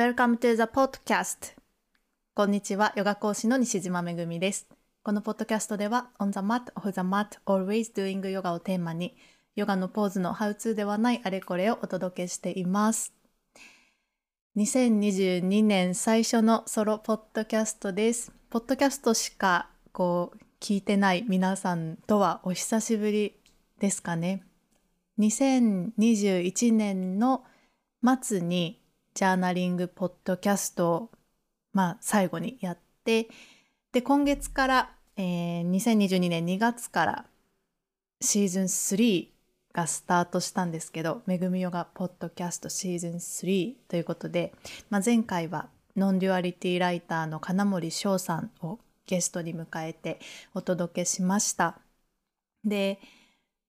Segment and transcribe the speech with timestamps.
[0.00, 1.52] Welcome to the podcast.
[2.32, 4.66] こんにちは、ヨガ講師の西島めぐみです。
[5.02, 9.14] このポッドキャストでは、On the mat, off the mat, always doing yoga をテーマに、
[9.56, 13.12] ヨガのポーズのハウツーではないあれこれをお届けしています。
[14.56, 18.32] 2022年最初のソロポッドキャストです。
[18.48, 23.34] ポッドキャストしかこう聞いてない皆さんとはお久しぶり
[23.78, 24.44] ですかね。
[25.18, 27.44] 2021年の
[28.22, 28.79] 末に
[29.14, 31.10] ジャーナリングポッドキャストを、
[31.72, 33.28] まあ、最後にやって
[33.92, 37.24] で今月から、えー、2022年2月から
[38.20, 39.28] シーズン3
[39.72, 44.52] がスタートしたんですけど「めぐみヨガポッドキャストシーズン3」ということで、
[44.90, 50.20] まあ、前回はノンデュアリティライターの金森翔さんをゲストに迎えて
[50.54, 51.80] お届けしました。
[52.64, 53.00] で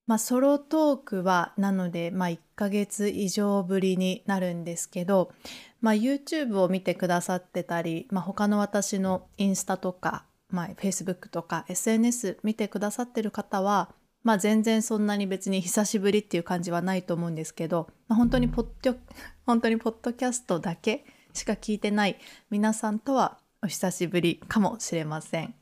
[0.07, 5.31] まあ、ソロトークはなので、まあ、1ヶ月以上ぶりになるんですけど、
[5.79, 13.89] まあ、YouTube を見てくださってたり、まあ、他の私のインスタとか、まあ、Facebook とか SNS 見てくださってる方は、
[14.23, 18.95] まあ、全然そんなに別に久しぶりっていう感じはないと思うんですけど、まあ、本当にポッド
[19.45, 22.17] 本当にポッドキャストだけしか聞いてない
[22.49, 25.55] 皆さんとはお久しぶりかもしれません。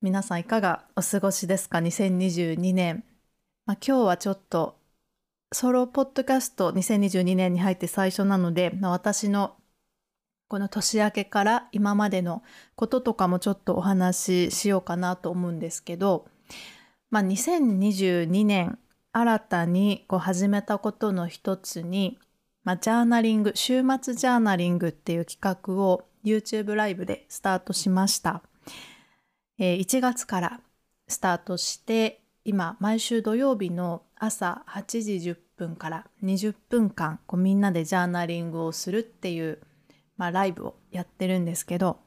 [0.00, 3.04] 皆さんいかがお過ごしですか？2022年
[3.64, 4.76] まあ、今日はちょっと
[5.52, 9.54] ソロポッドキャスト2022年に入って最初なので、まあ、私の
[10.48, 12.42] この年明けから今までの
[12.74, 16.26] こととかもちょっとお話ししようかなと思うんですけど、
[17.10, 18.78] まあ、2022年
[19.12, 22.18] 新たにこう始めたことの一つに、
[22.64, 28.42] まあ、ジャーナリング週末ジャーナリングっていう企画を YouTube ライブでスタートしました、
[29.58, 30.60] えー、1月から
[31.06, 39.60] スタートして今毎週土曜日の朝8時10分から20分間こうみんなでジャーナリングをするっていう、
[40.16, 41.98] まあ、ライブをやってるんですけど、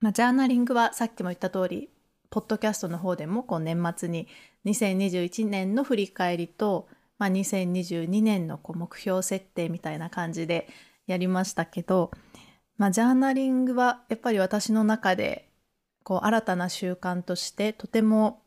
[0.00, 1.88] まあ、ジャーナリングはさっきも言った通り
[2.28, 4.28] ポッドキャストの方でもこう年末に
[4.66, 10.68] 2021年の振り返りと、まあ、2022年のこう目標設定みたいな感じで
[11.06, 12.10] やりましたけど、
[12.76, 15.48] まあ、ジャーナリングはやっぱり私の中で
[16.02, 18.42] こう新たな習慣としてとても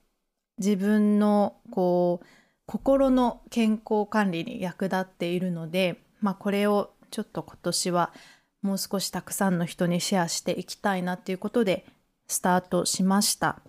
[0.60, 2.26] 自分のこう
[2.66, 8.14] 心の健康管理に役立っているので、まあ、これをちょっと今年は
[8.62, 11.86] もう少したくさんの人にシェアしていきたいなっていうことで
[12.28, 13.60] スタートしました。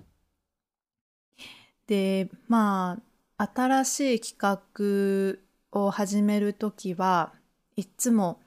[1.87, 2.99] でま
[3.39, 5.39] あ新しい企
[5.73, 7.33] 画を始める時は
[7.77, 8.41] いつも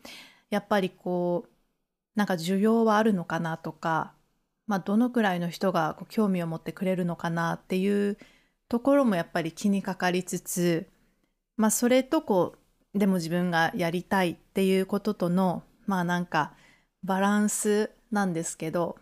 [0.49, 1.49] やっぱりこう
[2.15, 4.13] なんか需要はあるのかなとか、
[4.67, 8.17] まあ、どのくらいの人が興味を持ってくれるのかなっていう
[8.73, 10.87] ところもやっぱり気にかかりつつ、
[11.57, 12.55] まあそれとこ
[12.95, 16.55] う、でも自分がやりたいっていうこととの、まあなんか
[17.03, 18.97] バランスなんですけど、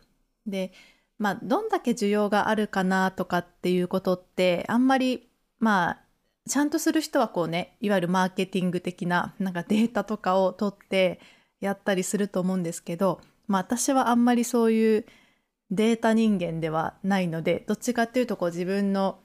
[0.46, 0.74] で、
[1.20, 6.00] まあどんだけ需要があるかなとかっていうことってあんまりまあ
[6.50, 11.22] ちゃんとする人はこうねいわゆるマーケティング的ななんかデータとかを取って
[11.62, 15.06] やったりすると思うんですけど、まあ、私はあんまりそういう
[15.70, 19.20] データ人間ではないのでどっちかっていうとこう自分の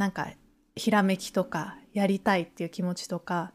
[0.00, 0.28] なんか
[0.76, 3.52] ひらめきとかやりたいっていう気持ちとか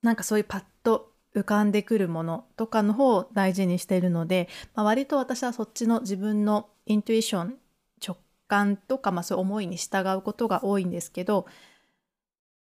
[0.00, 7.58] なんかそういうパッと浮かんでくるものとかの方を大事にしているので、まあ、割と私はそっちの自分のイントゥイション
[8.02, 8.16] 直
[8.48, 11.44] 感とか、まあ、そういう思いに従うことが多いんですけど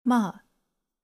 [0.03, 0.43] まあ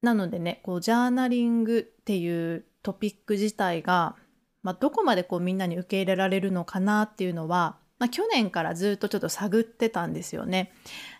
[0.02, 4.18] なのでねこうジャーナリングっていうトピック自体が、
[4.64, 10.74] まあ、どこまでこうみんなに受け入れられるのかなっていうのは、まあ、去年からずっとちょっと探ってたんですよね。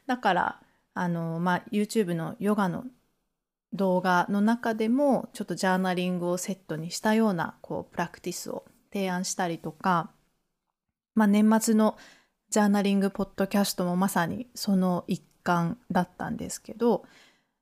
[0.06, 0.62] だから
[0.96, 2.86] あの、まあ、YouTube のヨガの
[3.74, 10.10] 動画の中でもちょっとジャーナリングをセットにしたようなこうプラクティスを提案したりとか、
[11.14, 11.98] まあ、年末の
[12.50, 17.04] ジャーナリングポッドキャストもまさにその一環だったんですけど、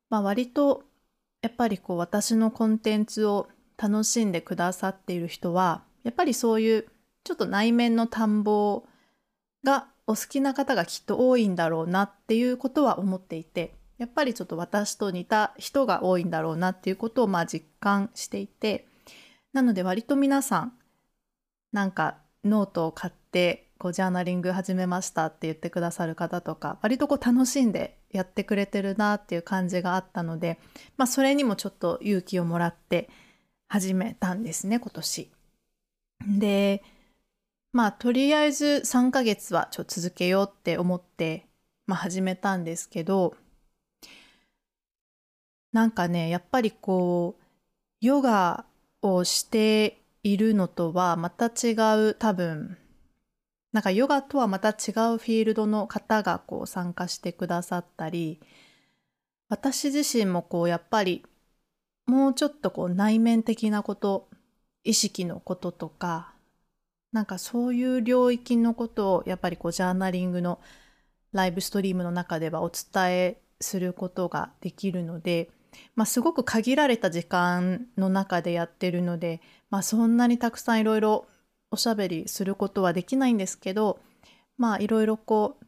[0.09, 0.83] まあ、割と
[1.41, 6.85] やっぱりこう私のコンテンツを楽しんでくださっている人はやっぱりそういう
[7.23, 8.85] ちょっと内面の探訪
[9.63, 18.85] がお好きな方がきっと多いんだろうなっていうことは思っていてやっぱりちょっと私と似た人が多いんだろうなっていうことをまあ実感していて
[19.53, 20.73] なので割と皆さん
[21.71, 30.59] なんかノートを買ってこうジャーナリング始めましたって言ってくださる方とか割とこう楽しんでやってくれてるなっていう感じがあったので、
[30.97, 33.09] まあ、それにもちょっと勇気をもらって
[33.67, 35.31] 始めたんですね今年。
[36.39, 36.83] で
[37.73, 41.47] まあとりあえず3ヶ月はちょっと続けようって思って、
[41.87, 43.35] まあ、始めたんですけど
[45.71, 47.43] なんかねやっぱりこう
[47.99, 48.65] ヨガ
[49.01, 52.77] をしているのとはまた違う多分
[53.71, 58.39] なんかヨガとはまた違うフィールドの方がこう参加してくださったり
[59.49, 61.25] 私自身もこうやっぱり
[62.05, 64.29] もうちょっとこう内面的なこと
[64.83, 66.32] 意識のこととか
[67.13, 70.59] なんかそういう領域のことをやっぱりこうジャーナリングの
[71.31, 75.49] ライブストリームの中ではお伝えすることができるので、
[75.95, 81.25] まあ、すごく限られた時間の中でやってるので、まあ、そんなにたくさんいろいろ
[81.71, 83.99] おしゃべりすることはできないんですけど
[84.57, 85.65] まあいろいろこう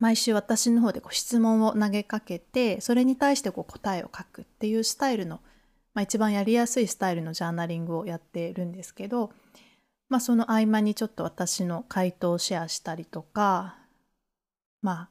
[0.00, 5.40] 毎週私の方でこう質問を投げかけてそれに対してこう答えを書くっていうスタイルの、
[5.94, 9.32] まあ、一番やりやすいスタイルのジャーナリングをやってるんですけど、
[10.08, 13.76] まあ、その合間にちょっと私の回答をシェアしたりとか
[14.80, 15.08] まあ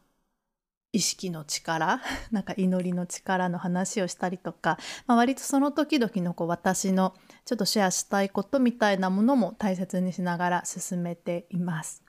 [0.93, 2.01] 意識の力
[2.31, 7.13] なんか祈りの力の話をしたりとか、まあ、割とその時々のこう私の
[7.45, 12.03] ちょっとシェアしたいことみたいなものも大切にしながら進めています。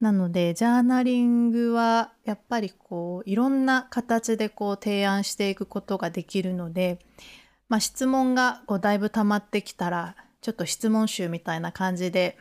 [0.00, 6.98] なのでジャーナリングはやっぱりこういろんな形でこう提案していくことができるので、
[7.68, 12.38] まあ、質問がこうだいぶ溜まってきたらちょっと質問集みたいな感じで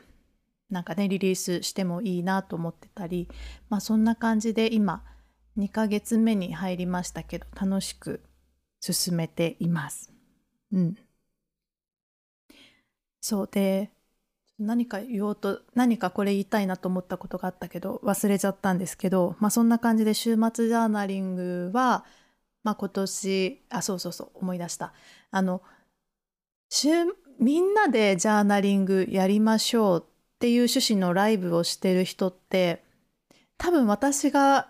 [0.69, 3.27] なんかねリリースしてもいいなと思ってたり、
[3.69, 5.03] まあ、そんな感じで今
[5.57, 8.21] 2ヶ月目に入りましたけど楽しく
[8.79, 10.13] 進めています。
[10.71, 10.97] うん。
[13.21, 13.91] そうで
[14.59, 22.05] 何か言おうと何かこれ言いたいなと思ったことがあったけど忘れちゃったんですけど、まあ、そんな感じで週末ジャーナリングは、
[22.63, 24.93] まあ、今年あそうそうそう思い出した
[25.31, 25.61] あの
[26.69, 26.89] 週
[27.39, 32.83] みんなでジャーナリングやりましょうっていう趣旨のライブをしてる人って
[33.57, 34.67] 多分私が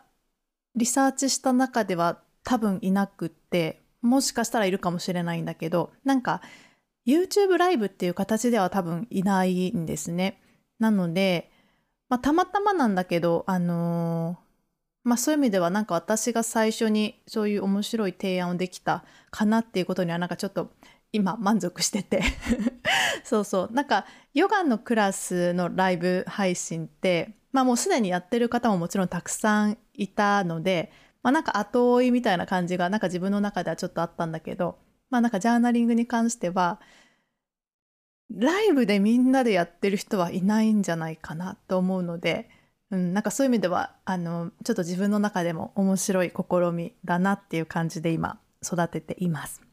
[0.76, 6.42] リサーチした中では多分いなくってもしかしたらいるかもしれないんだけどなんか
[7.08, 10.40] YouTube ライブっていう形では多分いないんですね。
[10.78, 11.50] なので、
[12.08, 20.72] まあ、たまたまなんだけどあのー、まあそういう意味ではなんか私が最初にそういう面白い提案をできたかなっていうことにはなんかちょっと
[21.12, 22.22] 今満足してて
[23.24, 30.92] そうそうなんかヨガのクラスのライブ配信ってまあもうすでにやってる方ももちろんたくさんいたので
[31.24, 34.78] まあなんか後追いみたいな感じがなんか自分の中ではちょっとあったんだけど
[35.10, 36.80] まあなんかジャーナリングに関しては
[38.32, 42.48] ライブでみんなでやってる人はいないんじゃないかなと思うので、
[42.92, 49.69] うん、なんかそういう意味ではあのちょっと自分の中でも面白い試みだなっていう感じで今育てています。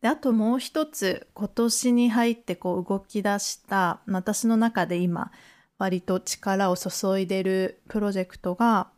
[0.00, 5.30] であともう一つ今年に入ってこう動き出した私の中で今
[5.78, 8.90] 割と力を注いでるプロジェクトが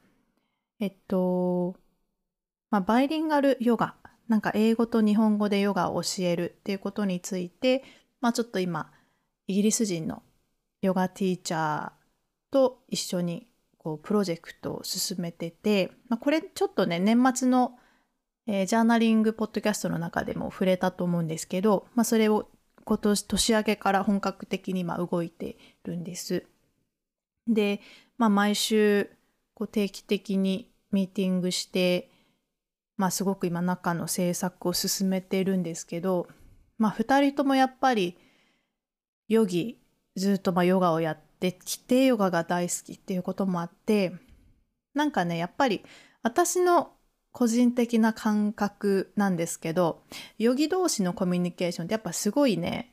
[0.81, 1.77] えっと、
[2.71, 3.95] まあ、バイリンガルヨガ
[4.29, 7.85] なんか英語と日本語でヨガを教えるっていうことについて、
[8.21, 8.91] まあ、ちょっと今
[9.47, 10.23] イギリス人の
[10.81, 11.91] ヨガティーチャー
[12.51, 13.47] と一緒に
[13.79, 17.79] こうプロジェクトを進めてて、まあ、これちょっとね年末の
[18.47, 22.49] えー、ジャーナリングポッドキャストの中でも触れたと思うんですけど、まあ、それを
[22.85, 26.45] 今年年明けから本格的に今動いてるんです。
[27.47, 27.81] で、
[28.19, 29.11] まあ、毎週
[29.55, 32.11] こう定期的にミーティングして、
[32.97, 36.27] まあ、すごく今中の制作を進めてるんですけど、
[36.79, 38.19] まあ、2人ともやっぱり
[39.29, 39.79] ヨギ
[40.17, 44.13] ずっとまヨガをやってきてヨガが大好きっていうこともあって
[44.95, 45.83] なんかねやっぱり
[46.23, 46.93] 私の
[47.33, 50.03] 個人的な感覚なんですけど、
[50.39, 52.93] ヨギ同士のコミュニケーションってやっぱすごいね、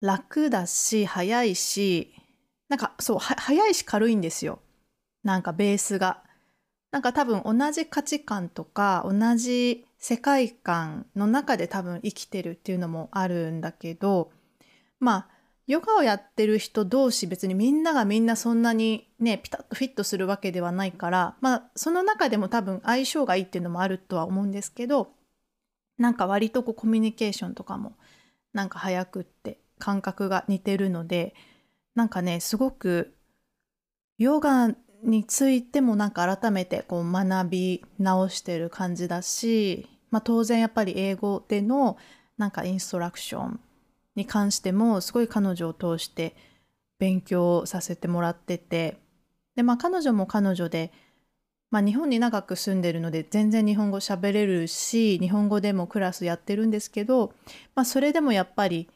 [0.00, 2.14] 楽だし、早いし、
[2.68, 4.60] なんかそう、早いし軽いんですよ。
[5.24, 6.22] なんかベースが。
[6.90, 14.32] なんか多分同じ価値観とか同じ世界観の中で多分生きてるっていうのもあるんだけど、
[14.98, 15.28] まあ、
[15.68, 25.10] ヨガをやってる人同士別にみんながみんなそんなにねピタッとフィットするわけではないからまあその中でも多分相性がいいっていうのもあるとは思うんですけど
[25.98, 27.92] なんか割とこうコミュニケーションとかも
[28.54, 31.34] なんか早くって感覚が似てるので
[31.94, 33.14] なんかねすごく
[34.16, 34.70] ヨガ
[35.04, 41.98] についてもなんか改めてこう学び直してる感じだし、まあ、当然やっぱり英語での
[42.38, 43.60] なんかインストラクション
[44.18, 46.36] に関してもすごい彼女を通して
[46.98, 48.98] 勉強させてもらってて
[49.56, 50.92] でまあ彼女も彼女で、
[51.70, 57.32] まあ、日本に長く住んでるので全然日本語喋れるし日本語でもクラスやってるんですけど、
[57.74, 58.88] まあ、それでもやっぱり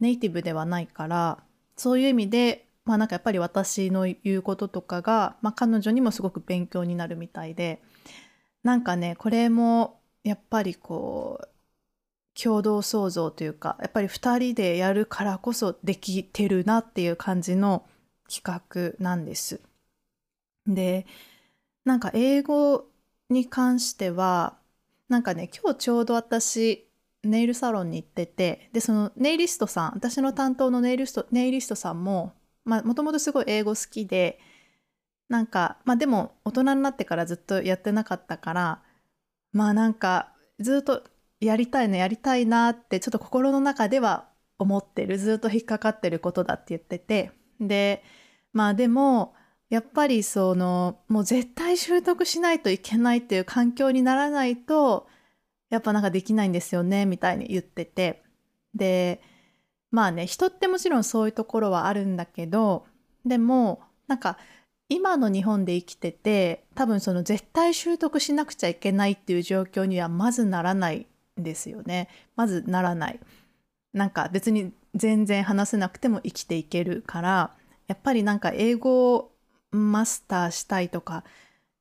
[0.00, 1.38] ネイティブではないから
[1.76, 7.80] そういう意味でまあなんかやっぱり私の言うこととかが、まあ、彼女にもすごく勉強になるみたいで
[8.62, 11.48] なんかねこれもやっぱりこう
[12.40, 17.86] 共同創造というかやっぱり2人でやるからこそできてるなっていう感じの
[18.28, 18.42] 企
[18.98, 19.60] 画なんです。
[20.66, 21.06] で
[21.84, 22.86] なんか英語
[23.30, 24.58] に関しては
[25.08, 26.88] なんかね今日ちょうど私
[27.22, 34.38] ネイルサロンに行っててでそのネイリストさん私の担当のネイリストネイリストさんももともとすごい英語好きで
[35.28, 38.82] なんかまあでも大人になってからずっとやってなかったから
[39.52, 41.02] まあなんかずっと
[41.44, 47.32] やりたいなやりたいなってちょっと心の中では思ってるずっと引っかかってることだって言ってて。
[47.60, 48.02] で
[48.52, 49.34] まあでも
[49.70, 55.08] やっぱりそのもう絶対習得しないといけないっていう環境にならないと
[55.70, 58.22] やっぱなんかできないんですよねみたいに言ってて。
[58.74, 59.20] で
[59.90, 62.86] まあね人ってもちろんそういうところはあるんだけど
[63.24, 64.38] でもなんか
[64.88, 73.20] 今の日本で生きてて多分その絶対習得しなくちゃいけないっていう状況にはまずならないですよねまずならない
[73.92, 79.32] なんか別に全然話せなくても生きていけるからやっぱりなんか英語を
[79.70, 81.24] マスターしたいとか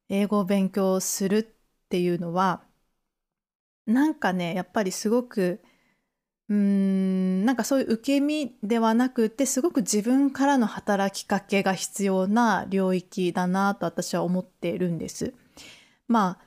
[0.09, 2.61] 英語を勉強するっていうのは
[3.85, 5.61] なんかねやっぱりすごく
[6.49, 15.33] うーんなんかそういう受け身ではなくてすごく自分からの働きかけが必要な領域だなと私は思っているんです。
[16.07, 16.39] ま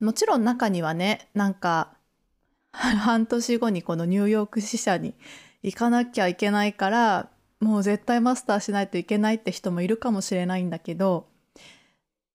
[0.00, 1.95] あもちろん中にはねなんか
[2.98, 5.14] 半年後にこのニューヨーク支社に
[5.62, 7.30] 行かなきゃいけないから
[7.60, 11.26] もう絶対マスターしないといけないって人もいるかもしれないんだけど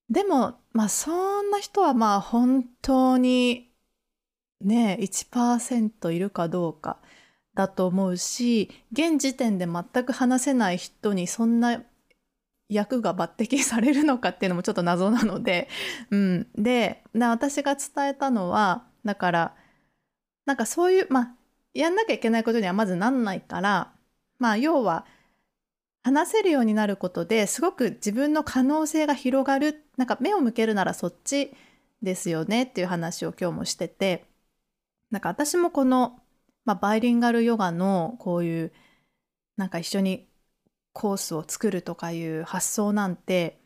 [0.09, 3.69] でもまあそんな人はまあ本当に
[4.61, 6.97] ね1%いるかどうか
[7.53, 11.83] だと思うし現時点で全く話せない人にそんな
[12.67, 15.67] 役が抜擢されるのかっていうのもちょっと謎なので、
[16.09, 19.55] うん、で私が伝えたのはだから
[20.51, 21.35] なんかそういうまあ
[21.73, 23.93] やんなきゃいけないことにはまずなんないから
[24.37, 25.05] まあ要は
[26.03, 31.53] 話せるようになることですごく自分の可能性が広がるなんか目を向けるならそっち
[32.01, 34.25] ですよねっていう話を今日もしてて
[35.09, 36.19] なんか私もこの、
[36.65, 38.73] まあ、バイリンガルヨガのこういう
[39.55, 40.27] なんか一緒に
[40.91, 43.61] コースを作るとかいう発想なんて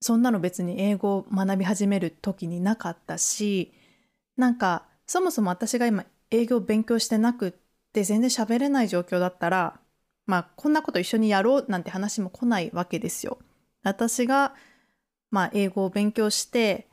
[0.00, 3.72] そんなの別に英語を学び始める時になかったし
[4.36, 7.52] なんかそもそも私が今英語を勉強してなくっ
[7.92, 9.80] て全然喋れない状況だったら
[10.24, 13.38] まあこんなこと一緒にやろうなんて話も来ないわけですよ。
[13.82, 14.54] 私が
[15.32, 16.86] まあ英語を勉強して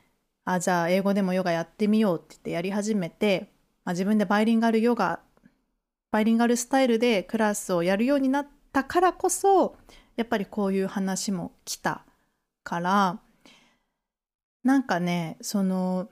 [0.44, 3.52] あじゃあ英語でもヨガやってみようって言ってやり始めて、
[3.84, 5.20] まあ、自分でバイリンガルヨガ
[6.10, 9.76] バイリンガルスタイルでクラスをやるようになったからこそ
[10.16, 12.02] やっぱりこういう話も来た
[12.64, 13.20] から
[14.64, 16.08] なんかねその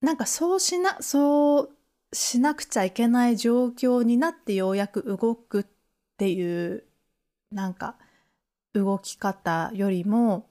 [0.00, 1.70] なんかそうしなそう
[2.12, 5.66] しなくちゃいけない状況になってようやく動くっ
[6.16, 6.84] ていう
[7.50, 7.96] なんか
[8.74, 10.48] 動き方よりも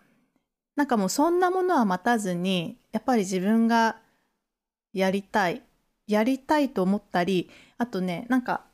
[0.75, 3.97] なんかもうそんなものは待たずにやっぱり自分が
[4.93, 5.63] やりたい
[6.07, 8.65] やりたいと思ったりあとねなんか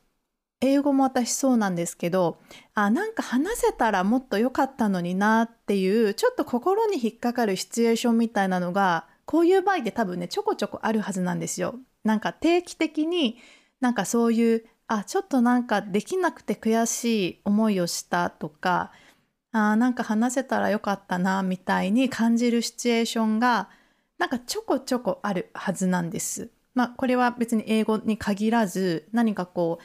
[0.62, 2.38] 英語も私そうなんですけど
[2.74, 11.74] あなんか話せたらもっと良かったのになっていうちょっと心に引っかかるシチュエーションみたいなのがこういう場合って多分ねちょこちょこあるはずなんですよ。
[12.04, 13.40] なんか定期的に
[13.82, 18.92] なんかそういうあちょっとなんかできなくて悔しい思いをしたとか
[19.52, 23.70] あなんか話せたらよかったなみたいに感じるシチュエーションが
[24.20, 26.52] なんかちょこちょこあるはずなんです。
[26.76, 29.84] まあこれは別に英語に限らず何かこう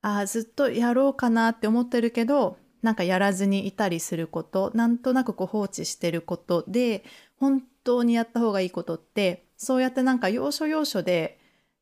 [0.00, 7.04] あずっとやろうかなって思ってるけどなんかやらずにいたりすることなんとなくこう放置してることで
[7.36, 11.38] 本当にやった方がいいことってそうやってなんか要所要所で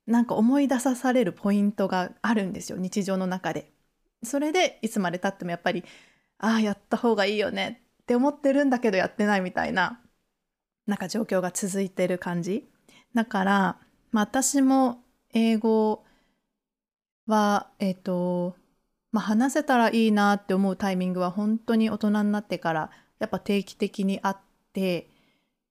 [0.07, 3.73] なんか思い出さされるポイントがあるんですよ日常の中で。
[4.23, 5.85] それでいつまでたってもやっぱり
[6.39, 10.01] ああやった方がいいよねって思ってるんだけどやってないみたいな
[10.87, 12.69] なんか状況が続いてる感じ
[13.15, 13.79] だから、
[14.13, 15.03] まあ、私も
[15.35, 16.05] 英語
[17.27, 18.57] はえっ、ー、と、
[19.13, 24.39] まあ、話せたらいいなって思うタイミングは本当に大人になってからやっぱ定期的にあっ
[24.73, 25.11] て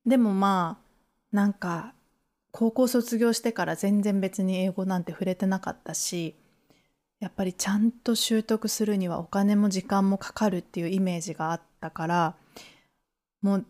[0.05, 1.93] でもまあなんか
[2.51, 6.35] 高校卒業してから全然別に英語なんて触れてなかったし
[7.19, 12.35] やっぱりちゃんと習得するにはお金も時間もかかるっていうイメージがあったから
[13.41, 13.65] もう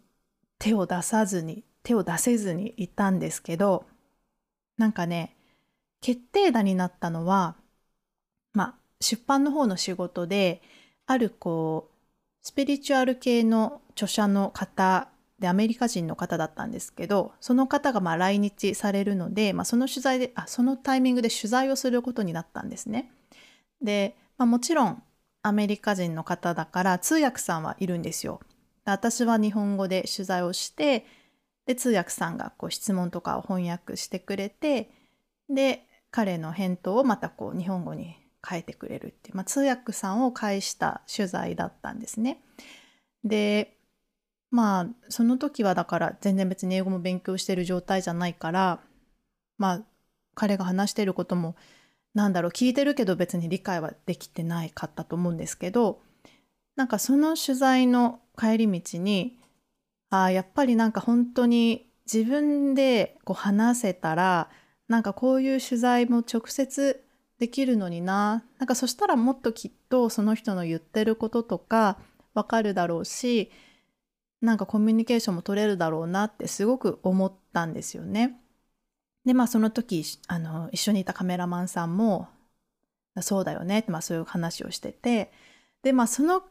[0.60, 3.86] 手を出さずに手を出せずにいたんですけど
[4.78, 5.36] なんかね
[6.02, 7.56] 決定打になったのは
[8.54, 10.62] まあ出版の方の仕事で
[11.08, 11.96] あるこう
[12.46, 15.08] スピリチュアル系の著者の方
[15.40, 23.12] でアメリカ人の方だったんですけどその方がまあ来日されるので、まあ、その取材であそのタイミングで取材をすることになったんですね。
[23.82, 25.04] で、まあ、もちろん
[25.42, 28.40] アメリカ人の方だから通訳さんはいるんですよ。
[28.86, 31.06] 私は日本語で取材をして
[31.66, 34.90] で通訳さんがこう質問とかを翻訳してくれて
[35.50, 38.16] で彼の返答をまたこう日本語に
[38.48, 42.42] 変えてくれるっていう、まあ、通訳さんを介した取材だったんですね。
[43.24, 43.75] で
[44.52, 48.80] まあその時はだから全然別に英語も勉強してる状態じゃないから
[49.58, 49.82] まあ
[50.36, 51.56] 彼が話してることも
[52.14, 56.00] なんだろう聞いてるけど別に理解はできてないかったと思うんですけど
[56.76, 59.38] なんかその取材の帰り道に
[60.10, 64.50] あやっぱりなんか本当に自分でこう話せたら
[64.88, 67.04] なんかこういう取材も直接
[67.40, 71.98] できるのにななんかそしたらもっときっとその人の言ってることとか
[72.34, 73.52] わかるだろうし
[74.46, 78.40] なんかコミュニケーションも取れるだろうなってすごく思ったんですよね。
[79.26, 82.30] でまあその時あの一緒にいたカメラマンさんも
[83.22, 85.32] そうだよねって、まあ、そういう話をしてて。
[85.84, 86.42] でまあその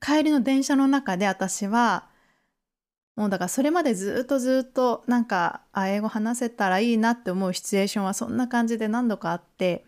[0.00, 2.08] 帰りの電車の中で私は
[3.16, 9.84] もうだからそれまでずっとずっとなんかあ英語話せたらいいなって思うシチュエーションはそんな感じで何度かあって。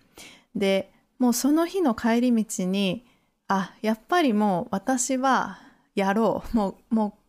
[0.55, 3.07] でもうその日の帰り道に
[3.49, 5.61] あやっぱりもう私は
[5.95, 6.57] やろう。
[6.57, 7.22] もうもう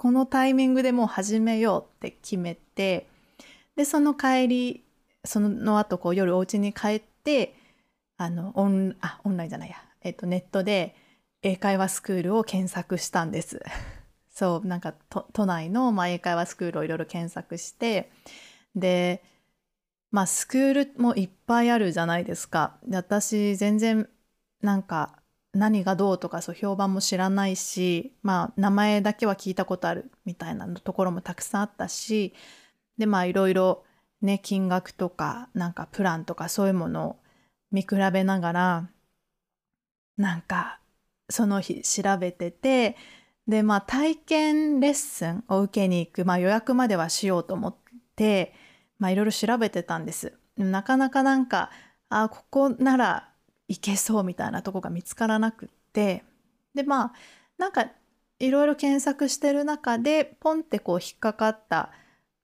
[0.00, 3.06] このタイミングでもう始めようって決めて
[3.76, 4.84] でその帰り
[5.26, 7.54] その後こう夜お家に帰って
[8.16, 10.96] あのオンあオンラインじゃないや、えっと、ネットで
[11.42, 13.62] 英会話スクールを検索したんです。
[14.32, 14.94] そうなんか
[15.34, 18.10] 都内の、まあ、英会話スクールをいろいろ検索して
[18.74, 19.22] で
[20.10, 22.78] まあスクールもいっぱいあるじゃないですか。
[22.86, 24.08] で私全然
[24.62, 25.19] なんか
[25.52, 32.34] 何がどうとかそう評判も知らないしまあ名前だけは聞いたことあるみたいなところもたくさんあったし
[32.98, 33.84] でまあいろいろ
[34.22, 37.16] ね金額とかなんかプランとかそういうものを
[37.72, 38.90] 見比べながら
[40.16, 40.80] なんか
[41.30, 42.96] その日調べてて
[43.50, 47.76] で、まあ、体験レッスンを受けに行く、まあ、予約まではしようと思っ
[48.16, 48.54] て、
[48.98, 50.32] まあ、いろいろ調べてたんです。
[50.56, 51.70] なかなかなんか、
[52.08, 53.29] あ、ここなら
[53.70, 56.24] いけそうみたいなとこが見つからなくって、
[56.74, 57.12] で、まあ、
[57.56, 57.86] なんか、
[58.40, 61.90] いろいろ検索してる中で、ポンってこう引っかかった、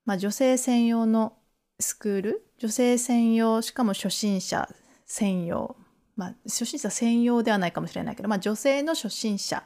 [0.05, 1.33] まあ、女性専用の
[1.81, 4.69] スクール、女性専用、しかも初心者
[5.05, 5.77] 専用、
[6.15, 9.65] まあ、初心者専用ではないかもしれないけど、まあ、女性の初心者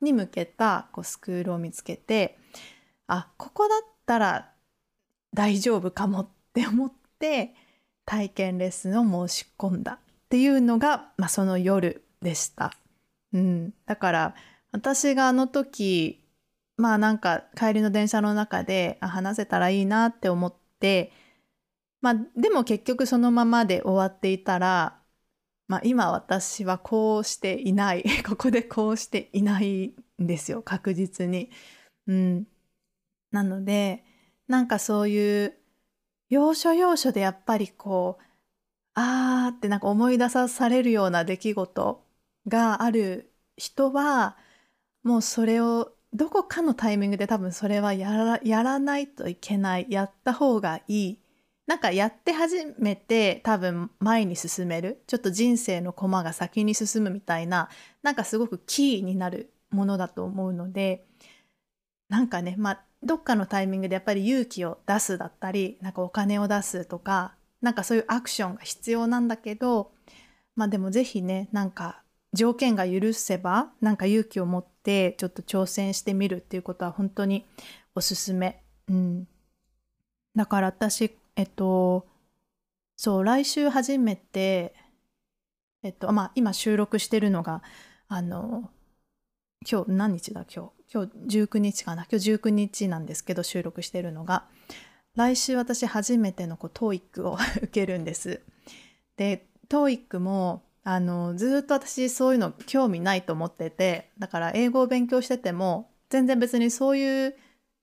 [0.00, 2.36] に向けたこうスクールを見つけて
[3.06, 4.50] あここだったら
[5.32, 7.54] 大丈夫かもって思って
[8.04, 9.98] 体験レッスンを申し込んだ。
[10.32, 12.72] っていうのが、まあ、その夜でした。
[13.34, 14.34] うん、だから
[14.70, 16.24] 私があの時
[16.78, 21.12] まあなんか帰りの電車の中で話せたらいいなって思って
[22.00, 24.98] まあでも結局そのままで終わっていたら
[25.68, 31.50] まあ、今私はこうしていない ここでこうしていないんですよ確実に。
[32.06, 32.46] うん、
[33.32, 34.02] なので
[34.48, 35.58] なんかそういう
[36.30, 38.31] 要所要所でやっぱりこう
[38.94, 42.04] あーってなんか思い出さされるような出来事
[42.48, 44.36] がある人は
[45.02, 51.18] もうそれをどこかのタイミングで多分それはやらやらないといけないやった方がいい。
[51.66, 57.70] なんかやって初めて多分前に進めるちょっと人生の駒が先に進むみたいな
[58.02, 61.06] なんかすごくキーになるものだと思うので
[62.08, 69.92] なんかねまあどっかのタイミングでやっぱり勇気を出すだったりなんかお金を出すとかなんかそういうアクションが必要なんだけど
[70.54, 72.02] まあでも是非ねなんか
[72.34, 77.46] 条件が許せばなんか勇気を持ってちょっと挑戦してみるっていうことは本当に
[77.94, 78.62] おすすめ。
[78.88, 79.28] うん、
[80.36, 82.06] だから私えっと、
[82.94, 84.74] そう、来週初めて、
[85.82, 87.62] えっと、まあ、今収録してるのが、
[88.08, 88.70] あの、
[89.66, 90.44] 今日何日だ？
[90.54, 90.92] 今日。
[90.92, 92.04] 今日19日かな？
[92.04, 94.44] 今日19日なんですけど、収録してるのが。
[95.14, 98.40] 来週私初めてのこう TOEIC を受けるんです。
[99.16, 107.36] で、TOEIC も、あの、ずっと私そういうの興味ないと思ってて、だから英語を勉強してても、全然別にそういう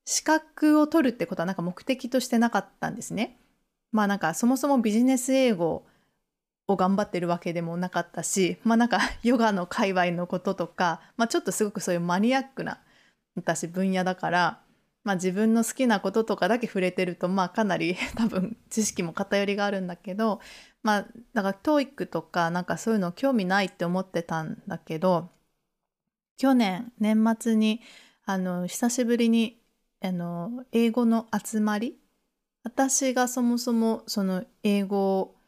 [0.06, 3.40] 資格を取るってことはなんか目的としてなかったんですね。
[3.92, 5.86] まあなんかそもそもビジネス英語
[6.68, 12.80] を頑張ってるわけでもなかったし、まあなんかヨガの界隈のこととか、まあちょっとすごくそういうマニアックな
[13.36, 14.62] 私分野だから、
[15.10, 20.40] まあ自分の好きなこととかだけ触れてると、まあかなり 多分知識も偏りがあるんだけど、
[20.84, 25.32] まあだから TOEIC とかなんかそういうの興味ないって思ってたんだけど、
[26.38, 27.82] 去年年末に
[28.26, 29.60] あの久しぶりに
[30.02, 32.00] あの英語の集まり？
[32.64, 35.39] 私がそもそもその英語を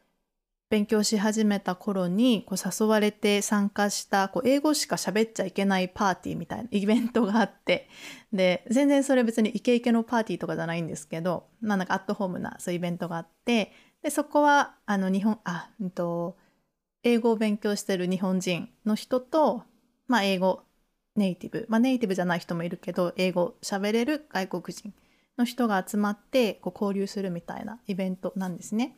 [0.71, 7.89] 勉強し始めた頃にこう誘われて参加したこう英語しか喋っちゃいけないパーティーみたいなイベントがあって。
[8.31, 13.73] で全然それ別にイケイケのパーティーとかじゃないんですけど、まあ、なんかアットホームなそういうイベントがあって。
[14.01, 16.38] でそこはあの日本あ、うんと、
[17.03, 19.63] 英語を勉強してる日本人の人と、
[20.07, 20.63] まあ、英語
[21.17, 24.93] ネイティブ、まあ、ネイティブじゃない人もいるけど英語喋れる外国人
[25.38, 28.97] の人が集まってこう交流するみたいなイベントなんですね。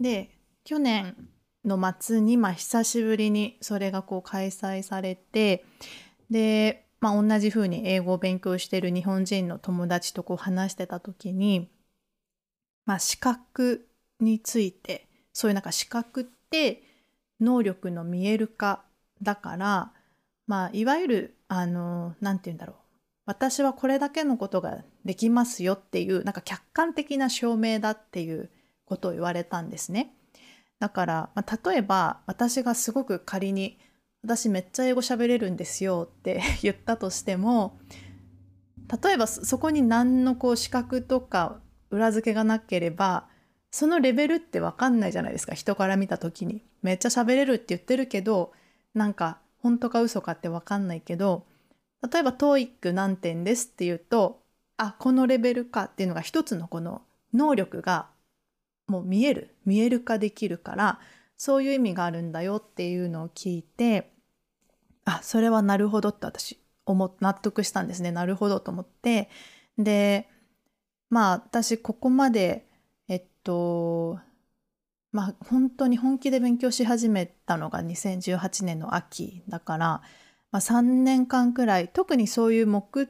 [0.00, 0.30] で
[0.64, 1.16] 去年
[1.64, 5.64] の末に、まあ、久しぶりにそれがこう開催されて
[6.30, 11.68] で、まあ、同じふうに英語を勉強している日本人の友達とこう話してた時に、
[12.86, 13.86] まあ、資格
[14.20, 16.82] についてそういうなんか資格って
[17.40, 18.84] 能力の見える化
[19.20, 19.92] だから
[20.46, 22.76] まあいわゆるあの何て言うんだろう
[23.24, 28.50] 私はこれだけのことができますよっていうなんか客観的な証明だっていう
[28.84, 30.14] ことを言われたんですね。
[30.82, 33.78] だから、まあ、例えば私がすごく仮に
[34.24, 37.78] 私めっちゃ英語喋れるんですよって 言ったとしても
[39.04, 43.28] 例えばそこに何のこう資格とか裏付けがなければ
[43.70, 46.64] そのレベルって分かんないじゃないですか人から見た時に。
[46.82, 48.52] めっちゃ喋れるって言ってるけど
[48.92, 51.46] なんか本当か嘘かって分かんないけど
[52.10, 54.42] 例えば TOEIC 何点ですって言うと
[54.78, 58.08] あこのレベルかっていうのが一つのこの能力が
[58.92, 61.00] もう見える見える化できるから
[61.38, 64.12] そういう意味があるんだよっていうのを聞いて
[65.06, 68.12] あそれはなるほどって私思納得したんですね。
[68.12, 69.30] なるほどと思って。
[69.78, 70.28] で
[71.08, 72.66] まあ私ここまで
[73.08, 74.18] えっと
[75.10, 79.86] まあ本当に本気で勉強し始めたのが2018年の秋だから、
[80.50, 83.08] まあ、3年間くらい特にそういう目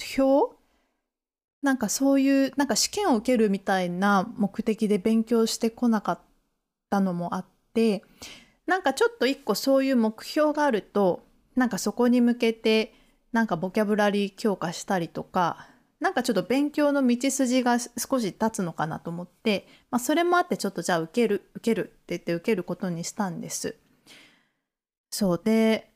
[0.00, 0.57] 標
[1.62, 6.18] なんかそういうなんか試験を受けるみたいな目的で勉強してこなかっ
[6.90, 7.44] たのもあっ
[7.74, 8.04] て
[8.66, 12.94] なんかちょっと一個そういう目標があるとなんかそこに向けて
[13.32, 15.68] なんかボキャブラリー強化したりとか
[16.00, 23.76] なんかちょっと勉強の道筋が少し立つのかなと思って、まあ、それもあってちょっとじゃあ受ける受けるって言って受けることにしたんです。
[25.10, 25.90] そうで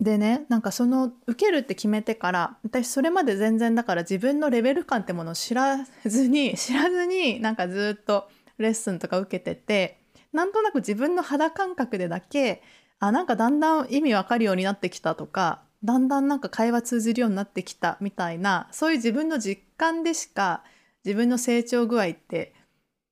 [0.00, 8.28] でねなんかその受けるって決めてから私それまで全然だから自分のレベル感ってものを知らずに 知らずになんかずっと
[8.58, 9.98] レッスンとか受けてて
[10.32, 12.62] なんとなく自分の肌感覚でだけ
[12.98, 20.62] あなんかだんだん意味わかるようになってきたとかだんだんなんか会話通じるようになってきたみたいなそういう自分の実感でしか
[21.04, 22.54] 自分の成長具合って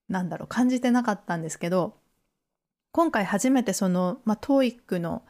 [0.07, 1.97] なんだろう感じてなかったんですけど
[2.91, 5.23] 今回初めてその、まあ、TOEIC の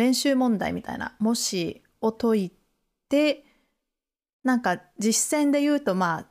[0.00, 2.52] 練習問題みたいな模試を解い
[3.10, 3.44] て
[4.42, 6.26] なんか実践で言うとまあ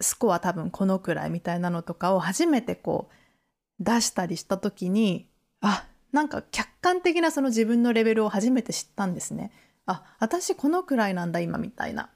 [0.00, 5.28] スコア多分このくらいみたいなのとかを初めてこう出したりした時に
[5.60, 9.52] あなんか客観的なその自分のレベルを初めて知ったんですね。
[9.84, 12.08] あ私このくらいなんだ今みたいな。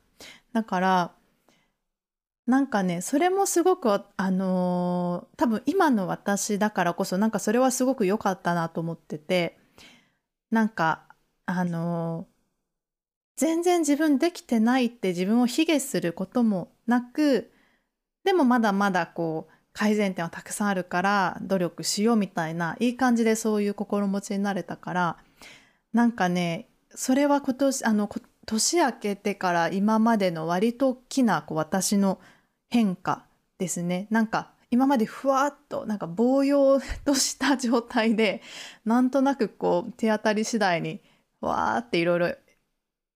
[0.55, 1.12] だから
[2.47, 9.59] なんかねそれもすごくあのー、多分今の私だからこそなんかそれはすごく良かったなと思ってて
[10.55, 11.05] なんか
[11.47, 12.27] あの、
[13.37, 17.51] 全然自分できてないって自分を卑下することもなく
[18.23, 25.17] でもまだまだこう改善点はたくさんあるから努力しようみたいないい感じでそういう心持ちになれたから
[25.93, 28.09] なんかねそれは今年あの
[28.47, 32.21] 年明けてから今までの割と大きなこう私の
[32.71, 33.27] 変化
[33.59, 34.07] ですね。
[34.11, 38.43] なんか今までふわっとなんかぼうようとした状態で
[38.85, 41.01] なんとなくこう手当たり次第に
[41.41, 42.35] わーっていろいろ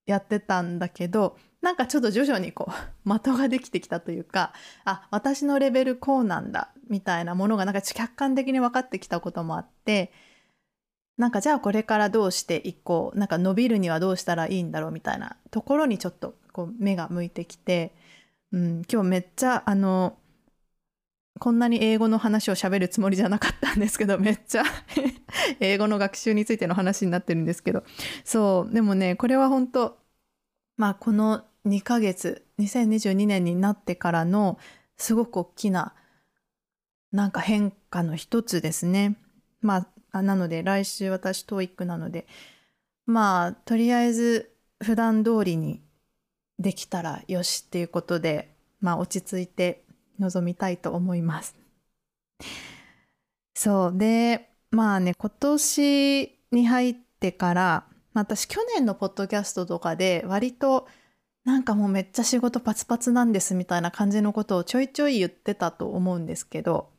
[0.06, 2.72] やってたんだけどなんかちょっと徐々にこう
[3.20, 4.52] 的ができてきたというか
[4.84, 10.12] あ私のレベルこうなんだみたいなものがなんか客観的に分かってきたこともあって
[11.16, 17.96] なんかじゃあこれからどうしていこうなんか伸びるにはどうしたらいいんだろうみたいなところにちょっとこう目が向いてきて、
[18.52, 20.16] うん、今日めっちゃあの
[21.38, 24.64] こんなに英語の話をしゃべるつもりじゃなかったんですけどめっちゃ
[25.60, 27.84] 英語の学習についての話になってるんですけど
[28.24, 29.98] そうでもねこれは本当
[30.76, 34.58] まあこの2ヶ月2022年になってからの
[34.96, 35.94] すごく大きな
[37.12, 39.16] なんか変化の一つですね。
[39.60, 42.26] まあなので来週私 TOEIC なので
[43.06, 45.82] まあとりあえず普段通りに
[46.58, 49.84] できたらよしっていうことでまあ落ち着いて
[50.18, 51.56] 臨みたいと思います。
[53.54, 60.86] そうでまあね今年に入ってから私去年のポッドキャストとかで割と
[61.44, 66.90] なんかもうめっちゃ仕事パツパツなんですみたいな感じのことをちょいちょい言ってたと思うんですけど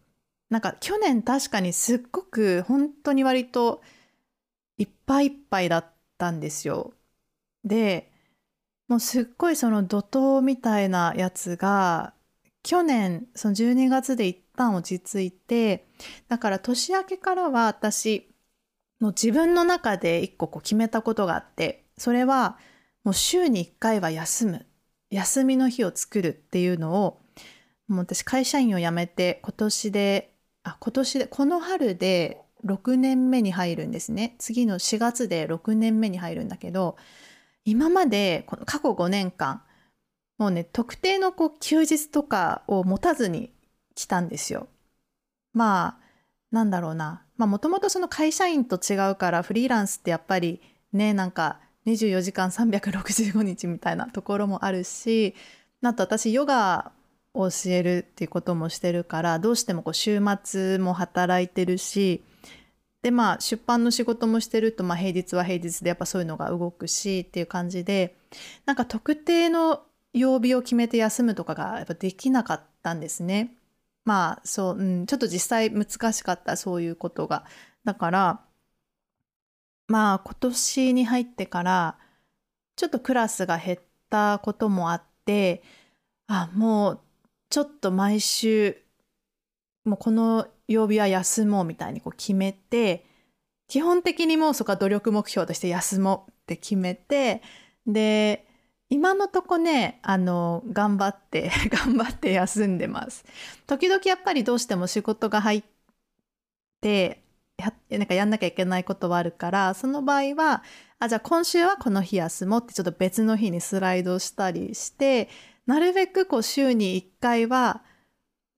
[0.50, 3.82] なんか去年確かにすっごく本当に割と
[4.78, 5.86] いっぱいいっぱいだっ
[6.18, 6.94] たんですよ。
[7.64, 8.12] で
[8.88, 12.14] もうすっごいその怒涛みたいなやつが
[12.70, 15.88] 去年その12月で一旦落ち着いて
[16.28, 18.30] だから年明けからは私
[19.02, 22.60] の自分の中で一個こう決めたことがあってそれは
[23.04, 24.68] もう週に1回は休む。
[25.10, 27.20] 休みの日を作るっていうのを
[27.88, 34.36] もう私会社員を辞めて今年であ今年でこの春で6年目に入るんですね。
[34.38, 36.98] 次の4月で6年目に入るんだけど
[37.66, 39.64] 今までこの過去5年間
[40.40, 43.52] もうね特定のこう休日とかを持たずに
[43.94, 44.68] 来たんですよ。
[45.54, 46.10] まあ
[46.52, 50.62] なんだろうなもともとその会社員と違うからフリーランスってやっぱり
[50.94, 55.36] ねなんか24時間365日みたいなところもあるし
[55.84, 56.92] あと私ヨガ
[57.34, 62.24] を教えるっていうこともしてるからどうしてもこう週末も働いてるし
[63.02, 68.16] でまあ出版の仕事もしてると、まあ、平日は平日でやっぱそういうのが動くしっていう感じで
[68.66, 73.56] なんか特定の曜日を決めて休むとかがやっぱできなかったんですね。
[74.06, 77.46] まあそう、うん、ちょっと実際難しかったそういうことが。
[77.84, 78.42] だから
[79.88, 81.98] まあ今年に入ってから
[82.76, 85.64] ちょっとクラスが減ったこともあって
[86.28, 87.00] あもう
[87.50, 88.78] ちょっと毎週
[89.86, 93.06] もうこの曜日は休もうみたいにこう決めて
[93.68, 97.42] 基本的にもうそこは努力目標として休もうって決めて
[97.86, 98.46] で
[98.90, 103.26] 今のとこねあの頑張って 頑張って休んでます
[103.68, 105.64] 時々やっぱりどうしても仕事が入っ
[106.82, 107.24] て
[107.58, 110.64] やなんかやんなきゃいけないことはあるからその場合は
[110.98, 115.30] あじゃあ今週はこの日休もうってちょっと別の日にスライドしたりして
[115.66, 117.84] なるべくこう週に1回は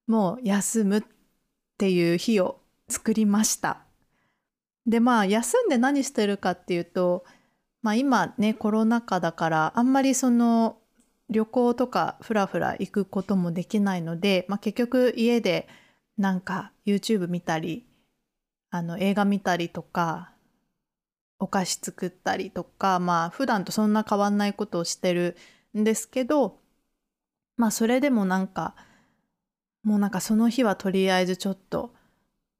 [0.07, 1.03] もう休むっ
[1.77, 3.81] ていう日を作りました。
[4.85, 7.23] でまあ休んで何してるかっていうと、
[7.81, 10.77] まあ、今ねコロナ禍だからあんまりその
[11.29, 15.67] 旅行とかふらふら行くこともできないので、まあ、結局家で
[16.17, 17.87] なんか YouTube 見たり
[18.69, 20.33] あの映画見たりとか
[21.39, 25.35] お菓子作ったりとかまあ普段とそんな変わんないことをしてる
[25.77, 26.59] んですけど
[27.57, 28.75] まあそれでもなんか
[29.83, 31.93] もうなんかその日はとりあえずちょっと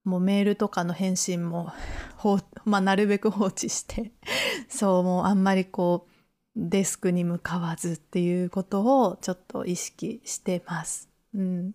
[0.04, 1.72] もうメールとかの返信も
[2.66, 4.12] まあなるべく放置して
[4.68, 6.12] そうもうあんまりこう
[6.56, 11.10] デスクに向かわずっていうことをちょっと意識してます。
[11.34, 11.74] うん、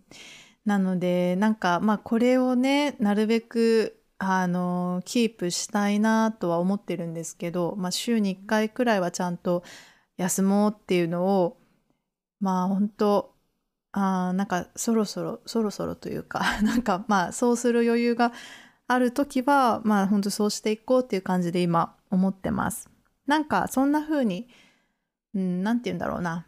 [0.65, 9.63] なのでなんかまあこれをねなるべくあのキープしたいなとは思ってるんですけど、まあ、週に1回くらいはちゃんと
[10.17, 11.59] 休もうっていうのを
[12.41, 13.36] まあ本当
[13.99, 18.33] あなんかそろそろそろそろというか なんかまあそうする余裕が
[18.87, 22.91] ある時はまあ本当そうしていこうっていう感じで今思ってます。
[23.27, 24.49] なんかそんな風に
[25.35, 26.47] うん何て言うんだろうな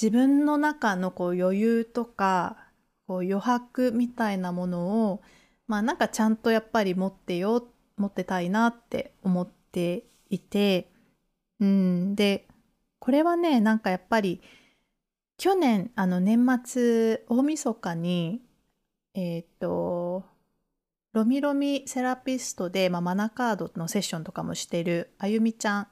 [0.00, 2.56] 自分の中のこう余裕とか
[3.06, 5.22] こう余白みたいなものを
[5.68, 10.90] まあなんかちゃんとやっぱり持ってよ持ってたいなって思っていて
[11.60, 12.48] うんで
[12.98, 14.40] これはねなんかやっぱり
[15.38, 18.42] 去年あの年末大晦日に
[19.14, 20.24] えっ、ー、と
[21.12, 25.88] ロミロミセラピストで、まあ、マナカードのセッションとかもしてるあゆみちゃん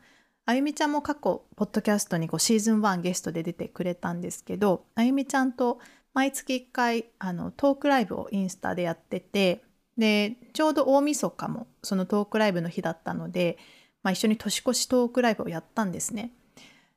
[0.47, 5.79] あゆみちゃんも過去ポッドキャストにこうシーズン1ゲストで出てくれたんですけどあゆみちゃんと
[6.13, 9.63] 毎月1回あのトークライブをインスタでやってて
[9.97, 13.59] でちょうど大晦日もそのトークライブの日だったので、
[14.03, 16.33] まあ、一緒に年越しトークライブをやったんですね。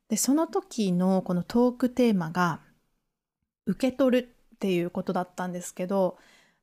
[0.10, 2.60] でその時のこのトークテーマが
[3.66, 6.18] 受け取るっていうことだったんですけど、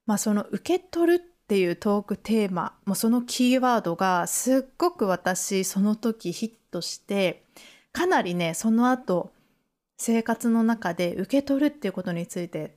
[0.04, 7.44] まあ、その受け取るっていうトークテーマもそのキーワードがすっごく私その時ヒットして
[7.92, 9.30] かなりねその後
[9.96, 12.74] 生活の中で受け取るっていうことについて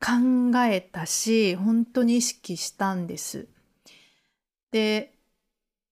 [0.00, 3.46] 考えたし本当に意識したんです。
[4.70, 5.12] で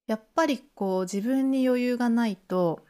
[0.06, 2.80] やっぱりこう自分に余裕がないと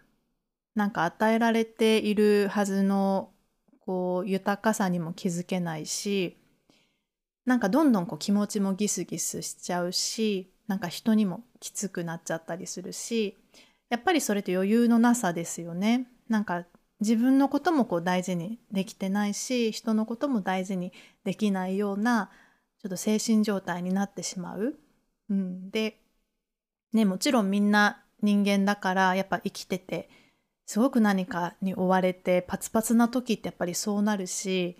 [0.80, 3.32] なんか与えられているはずの
[3.80, 6.38] こう豊かさにも気づけないし
[7.44, 13.36] なんかどんどんこう気持ちもギスギスしちゃうしなんか人にもきつくなっちゃったりするし
[13.90, 16.06] やっぱりそれって余裕のなさですよね。
[16.30, 16.64] なんか
[17.00, 22.30] 自分のこともこう大事にできてないし人のことも大事にできないような
[22.80, 24.76] ちょっと精神状態になってしまう。
[25.28, 26.00] うん、で、
[26.94, 30.08] ね、もちろんみんな人間だからやっぱ生きてて
[30.70, 34.76] すごく何かに追われてパツパツな時ってやっぱりそうなるし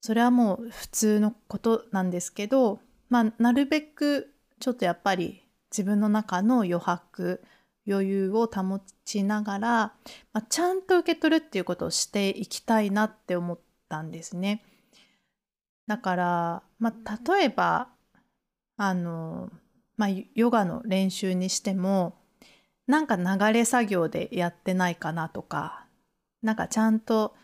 [0.00, 2.80] それはもう普通のことなんですけど、
[3.10, 7.42] まあ、なるべくちょっとやっぱり自分の中の余白
[7.86, 9.68] 余裕を保ちながら、
[10.32, 13.58] まあ、ちゃんと受け取るっていうことをしていきたいなって思っ
[13.90, 14.64] たんですね。
[15.86, 17.88] だから、まあ、例えば
[18.78, 19.50] あの、
[19.98, 22.19] まあ、ヨガの練習にしても
[22.90, 25.86] なんか流れ作業でやってないかなとか
[26.42, 27.34] なんかちゃんと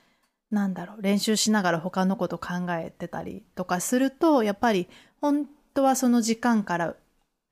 [0.50, 4.88] なんだろう練習しながら他のこと考えてたりとかするとやっぱり
[5.20, 6.96] 本当はその時間から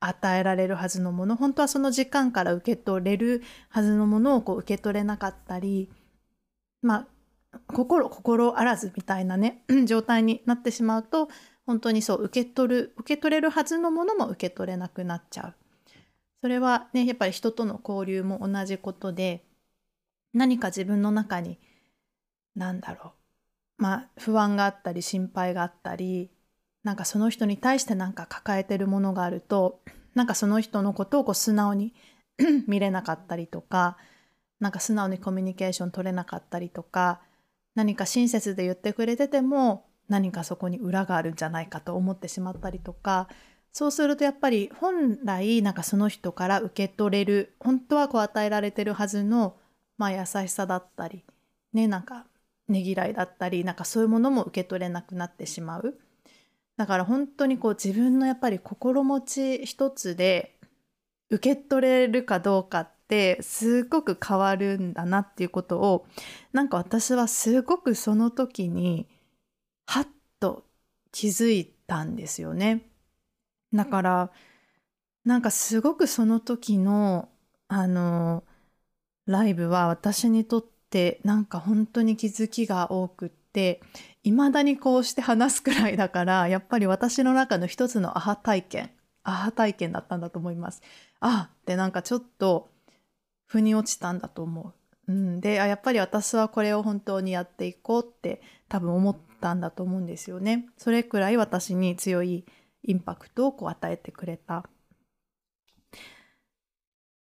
[0.01, 5.89] 与えられるはずのもの本当はその時間から受け取れるはずのものをこう受け取れなかったり
[6.81, 7.07] ま
[7.53, 11.29] あ心心あらずみたいなね 状態になってしまうと
[11.65, 15.64] 本当にそう受け取る受け取れるはずのものも受け取れなくなっちゃう。
[16.45, 19.43] それはねやっぱり人との交流も同じことで
[20.31, 21.57] 何か自分の中に
[22.55, 23.13] 何だろ
[23.79, 26.29] うまあ不安があったり心配があったり
[26.83, 29.79] なんかその人に対して何か抱えてるものがあると
[30.13, 31.95] なんかその人のことをこう素直に
[32.69, 33.97] 見れなかったりとか
[34.59, 37.21] なんか素直にコミュニケーション取れなかったりとか
[37.73, 43.29] 何か親切で言ってくれてても何かそこに裏があるんじゃないかと思ってしまったりとか
[43.75, 49.57] そうするとやっぱり本来なんかその人から受け取れる本当はこう与えられてるはずの、
[49.97, 51.25] まあ、優しさだったり
[51.73, 52.25] ねなんか
[52.69, 55.99] ねぎらいだったりなんかそういうものも受け取れなくなってしまう
[56.77, 60.55] だから本当にこう自分のやっぱり心持ち一つで
[61.29, 66.07] 受け取れるかどうかってすごく変わるんだなっていうことを
[66.53, 69.05] なんか私はすごくその時に
[69.85, 70.07] はっ
[70.39, 70.63] と
[71.11, 72.94] 気づいたんですよね。
[73.73, 74.31] だから
[75.25, 77.29] なんかすごくその時の
[77.67, 78.43] あの
[79.25, 83.81] ライブは私にとってなんか本当に気づきが多くって
[84.23, 88.91] 未だにこうして話すくらいだからやっぱり私の中の一つのアハ体験
[89.23, 90.81] アハ体験だったんだと思います。
[91.19, 92.69] あってなんかちょっと
[93.47, 94.73] 腑に落ちたんだと思
[95.07, 95.11] う。
[95.11, 100.67] うん、でやっぱり私はこれを本当にやっていこうって多分思ったんだと思うんですよね。
[100.77, 102.45] それくらい私に強い
[102.85, 104.69] インパクトをこう与えてくれた。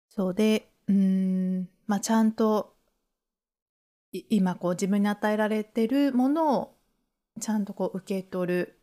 [0.08, 2.76] そうで、うん、まあちゃんと
[4.12, 6.76] 今こう自分に与えられてるものを
[7.40, 8.80] ちゃんとこう受け取る。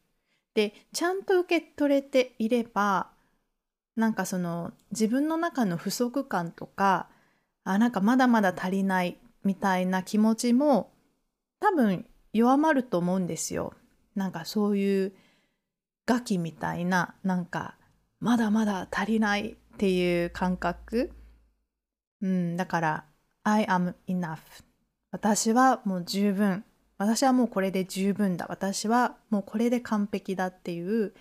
[0.55, 3.11] で、ちゃんと受け取れていれば、
[3.96, 7.09] なんかその自分の中の不足感とか、
[7.64, 10.92] あ、なんかまだまだ足りないみたいな気持ちも
[11.61, 13.74] 多分弱まると思うんですよ。
[14.14, 15.12] なんかそういう
[16.06, 17.76] ガキみたいななんか
[18.20, 21.12] まだまだ足りないっていう感覚。
[22.22, 23.04] うんだから
[23.42, 24.38] I am enough
[25.10, 26.64] 私はもう十分。
[26.98, 28.46] 私はもうこれで十分だ。
[28.48, 31.14] 私はもうこれで完璧だっていう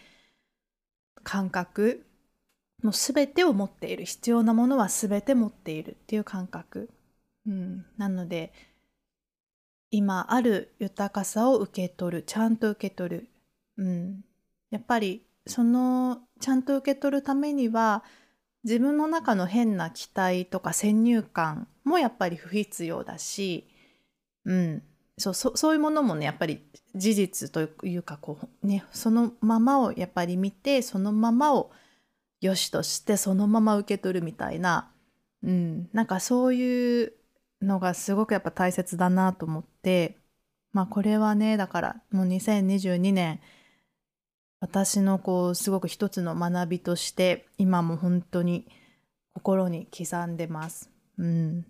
[1.24, 2.06] 感覚。
[2.84, 4.06] もう全てを持っている。
[4.06, 6.90] 必要なものは全て持っているっていう感覚、
[7.48, 8.54] うん、なので
[9.92, 12.24] 今ある豊かさを受け取る。
[12.24, 13.30] ちゃんと受け取る、
[13.78, 14.26] うん、
[14.76, 18.04] やっぱりそのちゃんと受け取るためには
[18.66, 23.70] 自分の中の変な期待とか先入観もやっぱり不必要だし、
[24.44, 24.84] うん、
[25.18, 26.60] そうそういうものもねやっぱり
[26.94, 31.72] 事実というかこう、ね、そのままをやっぱり見てそのままを
[32.42, 34.92] よしとしてそのまま受け取るみたいな、
[35.42, 37.14] うん、なんかそういう
[37.62, 40.18] のがすごくやっぱ大切だなと思って
[40.74, 43.40] まあこれはねだからもう2022年
[44.60, 48.68] 私のこうすごく一つの学びとして今も本当に
[49.34, 50.90] 心に刻んでます。
[51.18, 51.66] うん。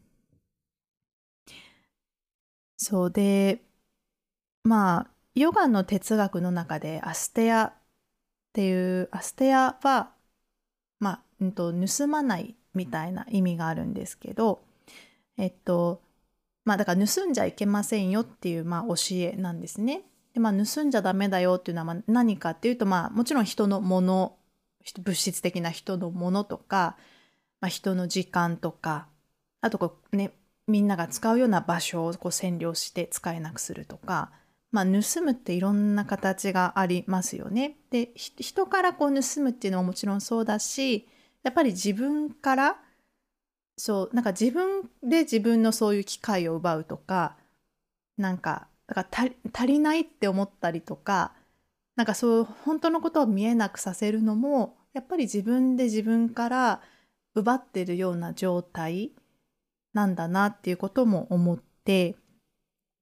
[2.77, 3.61] そうで
[4.63, 7.73] まあヨガの哲学の中でアステアっ
[8.53, 10.11] ていうアステアは
[10.99, 14.61] まあ、うんと、盗まないみたいな意味があるんですけど
[15.37, 16.01] えっと
[16.63, 20.03] まあだから盗んじゃいけませんよっていうまあ教えなんですね。
[20.35, 24.35] で、まあ、盗んじゃダメだよっていうのは何かっていうと、まあ、もちろん人のもの、
[24.99, 26.97] 物質的な人のものとか、
[27.61, 29.07] まあ、人の時間とか、
[29.61, 30.33] あとこうね、
[30.67, 34.31] みんなが使うような場所をこう占領して使えなくするとか、
[34.71, 37.77] まあ、盗むっていろんな形がありますよね。
[37.89, 41.07] で、人からこう盗むっていうのももちろんそうだし、
[41.43, 42.81] やっぱり自分から、
[43.77, 47.37] そう、なんか自分で自分のそういう機会を奪うとか、
[48.17, 51.33] なんかだから足りないって思ったりとか
[51.95, 56.81] なんかそう本当のことを見えなくさせるのもやっぱり自分で自分から
[57.35, 59.11] 奪ってるような状態
[59.93, 62.15] なんだなっていうことも思って、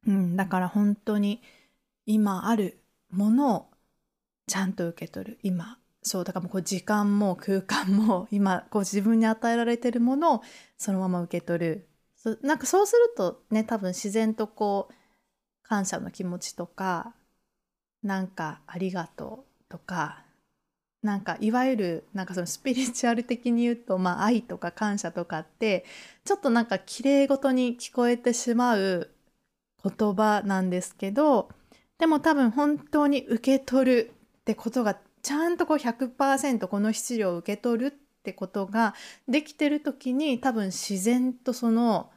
[0.08, 1.42] うん、だから本当に
[2.06, 2.80] 今ある
[3.12, 3.66] ものを
[4.48, 5.40] ちゃんと受け取る。
[5.44, 10.42] 今そうだからもうこう時間も空間も 今こう自分に与えられてるものを
[10.78, 11.88] そのまま受け取る。
[12.16, 14.94] そなんかそうするとね多分自然とこう
[15.64, 17.14] 感謝の気持ちとか
[18.04, 20.24] なんかありがとうとか
[21.02, 25.86] なんかいわゆるなんかそのスピリチュアル的に言うと、まあ、愛とか感謝とかって
[26.24, 29.10] ちょっとなんか綺麗事に聞こえてしまう
[29.84, 31.50] 言葉なんですけど
[32.00, 37.92] でも多分本当に受け取るってことがちゃんとこう100%この質量を受け取るっ
[38.24, 38.94] てことが
[39.28, 42.12] できてる時に多分自然とその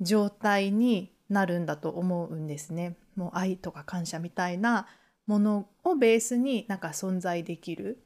[0.00, 2.96] 状態になるんだと思うんですね。
[3.16, 4.86] もう愛とか感謝みたいな
[5.26, 8.02] ものをベースになんか存在できる。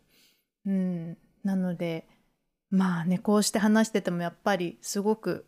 [0.66, 2.06] うん、なので
[2.70, 5.46] まあねこうして話しててもやっぱりすごく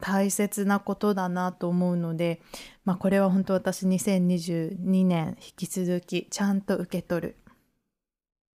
[0.00, 2.42] 大切なことだなと思うので、
[2.84, 7.36] まあ、これは本当私2022年引き続きちゃんと受け取る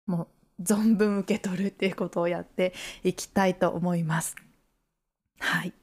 [0.05, 0.27] も
[0.59, 4.35] う存分受け取るっていうことをやっていきたいと思います。
[5.39, 5.73] はい。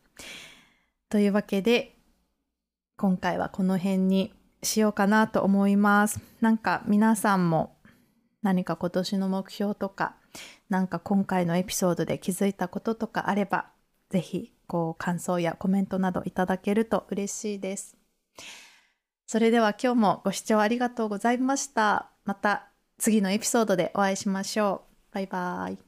[1.09, 1.98] というわけで
[2.99, 6.21] 今回はこの辺にしようかなと思います。
[6.41, 7.77] なんか皆さんも
[8.43, 10.17] 何か今年の目標とか
[10.69, 13.67] なんか今回のエピソードで気づいたこととかあれば
[14.11, 17.97] ぜひこう感想やコメントなどいただけると嬉しいです。
[19.27, 22.11] それでは今日もご視聴ありがとうございました。
[22.25, 22.69] また
[22.99, 24.83] 次のエピソードでお会いしましょ
[25.13, 25.15] う。
[25.15, 25.88] バイバイ。